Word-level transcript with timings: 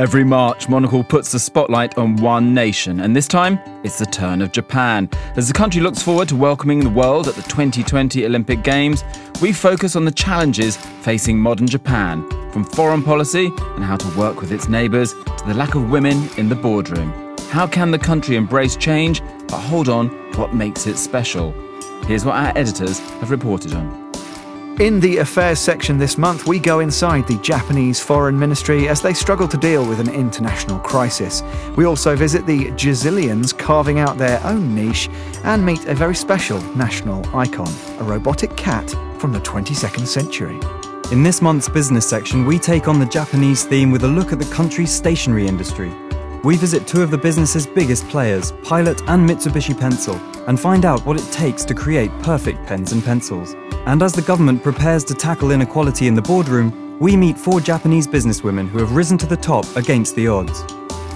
Every 0.00 0.24
March, 0.24 0.68
Monocle 0.68 1.04
puts 1.04 1.30
the 1.30 1.38
spotlight 1.38 1.96
on 1.98 2.16
one 2.16 2.52
nation, 2.52 2.98
and 2.98 3.14
this 3.14 3.28
time 3.28 3.60
it's 3.84 3.96
the 3.96 4.06
turn 4.06 4.42
of 4.42 4.50
Japan. 4.50 5.08
As 5.36 5.46
the 5.46 5.54
country 5.54 5.80
looks 5.80 6.02
forward 6.02 6.28
to 6.30 6.36
welcoming 6.36 6.80
the 6.80 6.90
world 6.90 7.28
at 7.28 7.36
the 7.36 7.42
2020 7.42 8.26
Olympic 8.26 8.64
Games, 8.64 9.04
we 9.40 9.52
focus 9.52 9.94
on 9.94 10.04
the 10.04 10.10
challenges 10.10 10.76
facing 11.02 11.38
modern 11.38 11.68
Japan, 11.68 12.28
from 12.50 12.64
foreign 12.64 13.04
policy 13.04 13.52
and 13.76 13.84
how 13.84 13.96
to 13.96 14.18
work 14.18 14.40
with 14.40 14.50
its 14.50 14.68
neighbours 14.68 15.12
to 15.12 15.44
the 15.46 15.54
lack 15.54 15.76
of 15.76 15.88
women 15.88 16.28
in 16.38 16.48
the 16.48 16.56
boardroom. 16.56 17.36
How 17.50 17.68
can 17.68 17.92
the 17.92 17.98
country 17.98 18.34
embrace 18.34 18.74
change 18.74 19.22
but 19.46 19.60
hold 19.60 19.88
on 19.88 20.10
to 20.32 20.40
what 20.40 20.54
makes 20.54 20.88
it 20.88 20.98
special? 20.98 21.52
Here's 22.06 22.24
what 22.24 22.34
our 22.34 22.52
editors 22.58 22.98
have 22.98 23.30
reported 23.30 23.74
on. 23.74 24.03
In 24.80 24.98
the 24.98 25.18
affairs 25.18 25.60
section 25.60 25.98
this 25.98 26.18
month, 26.18 26.48
we 26.48 26.58
go 26.58 26.80
inside 26.80 27.28
the 27.28 27.38
Japanese 27.38 28.00
Foreign 28.00 28.36
Ministry 28.36 28.88
as 28.88 29.00
they 29.00 29.14
struggle 29.14 29.46
to 29.46 29.56
deal 29.56 29.88
with 29.88 30.00
an 30.00 30.12
international 30.12 30.80
crisis. 30.80 31.44
We 31.76 31.84
also 31.84 32.16
visit 32.16 32.44
the 32.44 32.72
Jazillians 32.72 33.56
carving 33.56 34.00
out 34.00 34.18
their 34.18 34.44
own 34.44 34.74
niche 34.74 35.08
and 35.44 35.64
meet 35.64 35.84
a 35.84 35.94
very 35.94 36.16
special 36.16 36.60
national 36.74 37.24
icon, 37.36 37.72
a 38.00 38.02
robotic 38.02 38.56
cat 38.56 38.90
from 39.20 39.32
the 39.32 39.38
22nd 39.38 40.08
century. 40.08 40.58
In 41.12 41.22
this 41.22 41.40
month's 41.40 41.68
business 41.68 42.08
section, 42.08 42.44
we 42.44 42.58
take 42.58 42.88
on 42.88 42.98
the 42.98 43.06
Japanese 43.06 43.62
theme 43.62 43.92
with 43.92 44.02
a 44.02 44.08
look 44.08 44.32
at 44.32 44.40
the 44.40 44.52
country's 44.52 44.92
stationery 44.92 45.46
industry. 45.46 45.94
We 46.42 46.56
visit 46.56 46.88
two 46.88 47.00
of 47.00 47.12
the 47.12 47.18
business's 47.18 47.64
biggest 47.64 48.08
players, 48.08 48.50
Pilot 48.64 49.00
and 49.08 49.28
Mitsubishi 49.28 49.78
Pencil, 49.78 50.16
and 50.48 50.58
find 50.58 50.84
out 50.84 51.06
what 51.06 51.16
it 51.16 51.32
takes 51.32 51.64
to 51.66 51.74
create 51.74 52.10
perfect 52.22 52.66
pens 52.66 52.90
and 52.90 53.04
pencils. 53.04 53.54
And 53.86 54.02
as 54.02 54.12
the 54.14 54.22
government 54.22 54.62
prepares 54.62 55.04
to 55.04 55.14
tackle 55.14 55.50
inequality 55.50 56.06
in 56.06 56.14
the 56.14 56.22
boardroom, 56.22 56.98
we 56.98 57.16
meet 57.16 57.36
four 57.36 57.60
Japanese 57.60 58.06
businesswomen 58.06 58.68
who 58.68 58.78
have 58.78 58.96
risen 58.96 59.18
to 59.18 59.26
the 59.26 59.36
top 59.36 59.64
against 59.76 60.14
the 60.14 60.26
odds. 60.26 60.64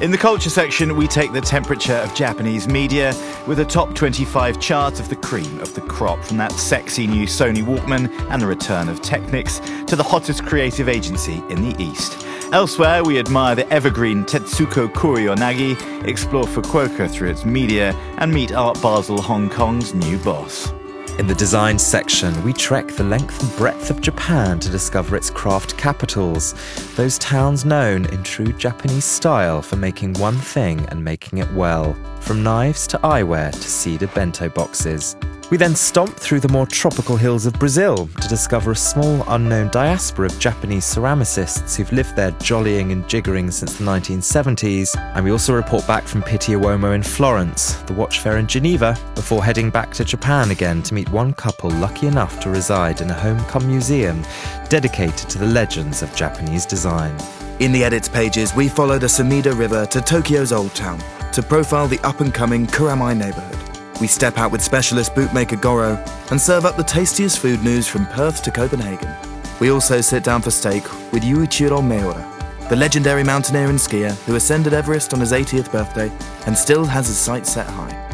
In 0.03 0.13
the 0.13 0.19
culture 0.19 0.51
section, 0.51 0.95
we 0.95 1.09
take 1.09 1.33
the 1.33 1.41
temperature 1.41 1.95
of 1.95 2.15
Japanese 2.15 2.69
media 2.69 3.13
with 3.49 3.59
a 3.59 3.65
top 3.65 3.95
25 3.95 4.61
chart 4.61 5.01
of 5.01 5.09
the 5.09 5.17
cream 5.17 5.59
of 5.61 5.75
the 5.75 5.81
crop, 5.81 6.23
from 6.23 6.37
that 6.37 6.53
sexy 6.53 7.07
new 7.07 7.27
Sony 7.27 7.65
Walkman 7.65 8.09
and 8.31 8.41
the 8.41 8.47
return 8.47 8.89
of 8.89 9.03
Technics 9.03 9.61
to 9.87 9.97
the 9.97 10.05
hottest 10.05 10.45
creative 10.45 10.89
agency 10.89 11.43
in 11.49 11.69
the 11.69 11.83
East. 11.83 12.25
Elsewhere, 12.53 13.03
we 13.03 13.19
admire 13.19 13.57
the 13.57 13.69
evergreen 13.73 14.25
Tetsuko 14.25 14.87
Kuroyanagi, 14.93 16.07
explore 16.07 16.45
Fukuoka 16.45 17.11
through 17.11 17.31
its 17.31 17.45
media, 17.45 17.93
and 18.19 18.33
meet 18.33 18.53
Art 18.53 18.81
Basel 18.81 19.21
Hong 19.21 19.51
Kong's 19.51 19.95
new 19.95 20.17
boss. 20.19 20.73
In 21.19 21.27
the 21.27 21.35
design 21.35 21.81
section, 21.81 22.45
we 22.45 22.53
trek 22.53 22.87
the 22.87 23.03
length 23.03 23.43
and 23.43 23.57
breadth 23.59 23.91
of 23.91 24.01
Japan 24.01 24.61
to 24.61 24.71
discover 24.71 25.17
its 25.17 25.31
craft 25.31 25.77
capitals, 25.77 26.55
those 26.95 27.19
towns 27.19 27.65
known 27.65 28.07
in 28.07 28.23
true 28.23 28.53
Japanese 28.53 29.05
style 29.05 29.61
for 29.61 29.75
making 29.75 30.15
one 30.15 30.37
thing 30.37 30.79
and 30.91 31.03
making 31.03 31.41
it 31.41 31.53
well, 31.55 31.95
from 32.21 32.45
knives 32.45 32.87
to 32.87 32.99
eyewear 32.99 33.51
to 33.51 33.61
cedar 33.61 34.07
bento 34.07 34.49
boxes. 34.49 35.17
We 35.51 35.57
then 35.57 35.75
stomp 35.75 36.15
through 36.15 36.41
the 36.41 36.53
more 36.53 36.67
tropical 36.67 37.17
hills 37.17 37.47
of 37.47 37.55
Brazil 37.55 38.07
to 38.21 38.29
discover 38.29 38.73
a 38.73 38.77
small 38.77 39.25
unknown 39.29 39.69
diaspora 39.69 40.27
of 40.27 40.39
Japanese 40.39 40.85
ceramicists 40.85 41.75
who've 41.75 41.91
lived 41.91 42.15
there 42.17 42.33
jollying 42.33 42.93
and 42.93 43.03
jiggering 43.05 43.51
since 43.51 43.79
the 43.79 43.85
1970s. 43.85 44.95
And 45.15 45.25
we 45.25 45.31
also 45.31 45.55
report 45.55 45.87
back 45.87 46.05
from 46.05 46.23
Pitti 46.23 46.55
Uomo 46.55 46.95
in 46.95 47.03
Florence, 47.03 47.77
the 47.85 47.95
watch 47.95 48.21
fair 48.21 48.37
in 48.37 48.47
Geneva, 48.47 48.99
before 49.15 49.43
heading 49.43 49.71
back 49.71 49.95
to 49.95 50.05
Japan 50.05 50.51
again 50.51 50.83
to 50.83 50.93
meet 50.93 51.09
one 51.09 51.33
couple 51.33 51.71
lucky 51.71 52.09
enough 52.09 52.39
to 52.41 52.51
reside 52.51 53.01
in 53.01 53.09
a 53.09 53.15
home 53.15 53.43
come 53.47 53.67
museum 53.67 54.23
dedicated 54.69 55.31
to 55.31 55.39
the 55.39 55.47
legends 55.47 56.03
of 56.03 56.15
Japanese 56.15 56.67
design. 56.67 57.17
In 57.59 57.73
the 57.73 57.83
edits 57.83 58.09
pages, 58.09 58.55
we 58.55 58.69
follow 58.69 58.99
the 58.99 59.07
Sumida 59.07 59.59
River 59.59 59.87
to 59.87 60.03
Tokyo's 60.03 60.53
Old 60.53 60.75
Town 60.75 61.03
to 61.33 61.43
profile 61.43 61.89
the 61.89 62.01
up 62.01 62.21
and 62.21 62.35
coming 62.35 62.67
Kuramae 62.67 63.17
neighbourhood. 63.17 63.78
We 64.01 64.07
step 64.07 64.39
out 64.39 64.53
with 64.53 64.63
specialist 64.63 65.15
bootmaker 65.15 65.61
Goro 65.61 66.03
and 66.31 66.41
serve 66.41 66.65
up 66.65 66.77
the 66.77 66.85
tastiest 66.85 67.41
food 67.41 67.63
news 67.63 67.89
from 67.89 68.07
Perth 68.07 68.43
to 68.45 68.51
Copenhagen. 68.51 69.15
We 69.61 69.71
also 69.71 70.01
sit 70.01 70.23
down 70.23 70.43
for 70.43 70.51
steak 70.51 70.85
with 71.13 71.25
Yuichiro 71.25 71.85
Miura, 71.85 72.25
the 72.69 72.77
legendary 72.77 73.25
mountaineer 73.25 73.69
and 73.69 73.79
skier 73.79 74.15
who 74.25 74.37
ascended 74.37 74.73
Everest 74.73 75.15
on 75.15 75.21
his 75.21 75.33
80th 75.33 75.73
birthday 75.73 76.13
and 76.47 76.57
still 76.57 76.85
has 76.85 77.09
his 77.09 77.19
sights 77.19 77.53
set 77.53 77.67
high. 77.67 78.05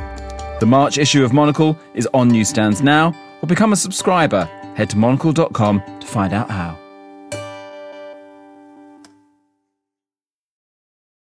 The 0.60 0.66
March 0.66 0.98
issue 0.98 1.24
of 1.24 1.32
Monocle 1.32 1.78
is 1.94 2.08
on 2.14 2.28
newsstands 2.28 2.80
now, 2.80 3.14
or 3.42 3.46
become 3.46 3.72
a 3.72 3.76
subscriber. 3.76 4.44
Head 4.76 4.88
to 4.90 4.96
monocle.com 4.96 5.82
to 6.00 6.06
find 6.06 6.32
out 6.32 6.50
how. 6.50 6.83